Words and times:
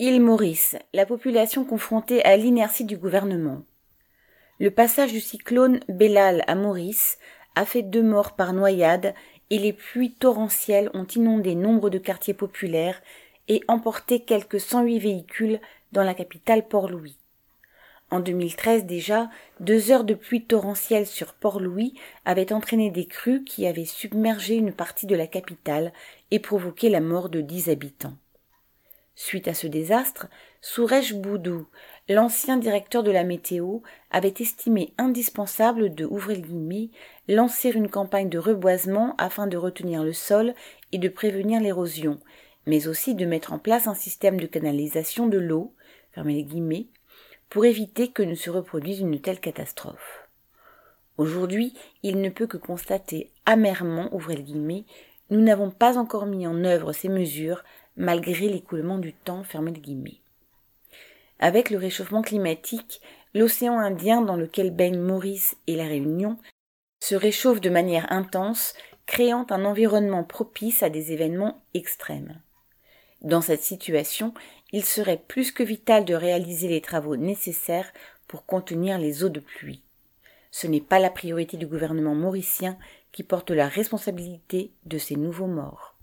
Île 0.00 0.20
Maurice, 0.20 0.74
la 0.92 1.06
population 1.06 1.64
confrontée 1.64 2.24
à 2.24 2.36
l'inertie 2.36 2.84
du 2.84 2.96
gouvernement. 2.96 3.62
Le 4.58 4.72
passage 4.72 5.12
du 5.12 5.20
cyclone 5.20 5.78
Bellal 5.88 6.42
à 6.48 6.56
Maurice 6.56 7.16
a 7.54 7.64
fait 7.64 7.82
deux 7.82 8.02
morts 8.02 8.34
par 8.34 8.54
noyade 8.54 9.14
et 9.50 9.58
les 9.60 9.72
pluies 9.72 10.12
torrentielles 10.12 10.90
ont 10.94 11.04
inondé 11.04 11.54
nombre 11.54 11.90
de 11.90 11.98
quartiers 11.98 12.34
populaires 12.34 13.00
et 13.46 13.62
emporté 13.68 14.18
quelques 14.18 14.58
108 14.58 14.98
véhicules 14.98 15.60
dans 15.92 16.02
la 16.02 16.14
capitale 16.14 16.66
Port-Louis. 16.66 17.16
En 18.10 18.18
2013 18.18 18.86
déjà, 18.86 19.30
deux 19.60 19.92
heures 19.92 20.02
de 20.02 20.14
pluie 20.14 20.44
torrentielle 20.44 21.06
sur 21.06 21.34
Port-Louis 21.34 21.94
avaient 22.24 22.52
entraîné 22.52 22.90
des 22.90 23.06
crues 23.06 23.44
qui 23.44 23.64
avaient 23.64 23.84
submergé 23.84 24.56
une 24.56 24.72
partie 24.72 25.06
de 25.06 25.14
la 25.14 25.28
capitale 25.28 25.92
et 26.32 26.40
provoqué 26.40 26.90
la 26.90 27.00
mort 27.00 27.28
de 27.28 27.40
dix 27.40 27.68
habitants. 27.68 28.16
Suite 29.16 29.46
à 29.46 29.54
ce 29.54 29.68
désastre, 29.68 30.26
Sourej 30.60 31.12
Boudou, 31.14 31.66
l'ancien 32.08 32.56
directeur 32.56 33.04
de 33.04 33.12
la 33.12 33.22
météo, 33.22 33.78
avait 34.10 34.34
estimé 34.40 34.92
indispensable 34.98 35.94
de 35.94 36.08
lancer 37.28 37.70
une 37.70 37.88
campagne 37.88 38.28
de 38.28 38.38
reboisement 38.38 39.14
afin 39.16 39.46
de 39.46 39.56
retenir 39.56 40.02
le 40.02 40.12
sol 40.12 40.54
et 40.90 40.98
de 40.98 41.08
prévenir 41.08 41.60
l'érosion, 41.60 42.18
mais 42.66 42.88
aussi 42.88 43.14
de 43.14 43.24
mettre 43.24 43.52
en 43.52 43.58
place 43.58 43.86
un 43.86 43.94
système 43.94 44.40
de 44.40 44.46
canalisation 44.46 45.28
de 45.28 45.38
l'eau, 45.38 45.74
pour 47.50 47.64
éviter 47.64 48.08
que 48.08 48.22
ne 48.22 48.34
se 48.34 48.50
reproduise 48.50 49.00
une 49.00 49.20
telle 49.20 49.40
catastrophe. 49.40 50.28
Aujourd'hui, 51.18 51.72
il 52.02 52.20
ne 52.20 52.30
peut 52.30 52.48
que 52.48 52.56
constater 52.56 53.30
amèrement, 53.46 54.08
ouvrez 54.12 54.34
le 54.34 54.42
guillemets, 54.42 54.84
nous 55.30 55.40
n'avons 55.40 55.70
pas 55.70 55.98
encore 55.98 56.26
mis 56.26 56.46
en 56.46 56.64
œuvre 56.64 56.92
ces 56.92 57.08
mesures 57.08 57.64
malgré 57.96 58.48
l'écoulement 58.48 58.98
du 58.98 59.12
temps, 59.12 59.44
fermé 59.44 59.70
le 59.70 59.80
guillemets. 59.80 60.20
Avec 61.38 61.70
le 61.70 61.78
réchauffement 61.78 62.22
climatique, 62.22 63.00
l'océan 63.34 63.78
Indien 63.78 64.22
dans 64.22 64.36
lequel 64.36 64.70
baignent 64.70 65.00
Maurice 65.00 65.56
et 65.66 65.76
la 65.76 65.84
Réunion 65.84 66.38
se 67.00 67.14
réchauffe 67.14 67.60
de 67.60 67.70
manière 67.70 68.10
intense, 68.10 68.74
créant 69.06 69.46
un 69.50 69.64
environnement 69.64 70.24
propice 70.24 70.82
à 70.82 70.88
des 70.88 71.12
événements 71.12 71.62
extrêmes. 71.74 72.40
Dans 73.20 73.42
cette 73.42 73.62
situation, 73.62 74.32
il 74.72 74.84
serait 74.84 75.22
plus 75.28 75.52
que 75.52 75.62
vital 75.62 76.04
de 76.04 76.14
réaliser 76.14 76.68
les 76.68 76.80
travaux 76.80 77.16
nécessaires 77.16 77.92
pour 78.26 78.46
contenir 78.46 78.98
les 78.98 79.22
eaux 79.22 79.28
de 79.28 79.40
pluie. 79.40 79.83
Ce 80.56 80.68
n'est 80.68 80.80
pas 80.80 81.00
la 81.00 81.10
priorité 81.10 81.56
du 81.56 81.66
gouvernement 81.66 82.14
mauricien 82.14 82.78
qui 83.10 83.24
porte 83.24 83.50
la 83.50 83.66
responsabilité 83.66 84.70
de 84.86 84.98
ces 84.98 85.16
nouveaux 85.16 85.48
morts. 85.48 85.93